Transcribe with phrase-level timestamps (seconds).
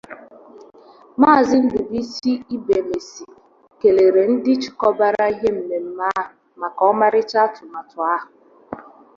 [1.19, 3.23] Maazị Ndubuisi Ibemesi
[3.79, 6.31] kelere ndị chịkọbara ihe mmemme ahụ
[6.61, 8.29] maka ọmarịcha atụmatụ ahụ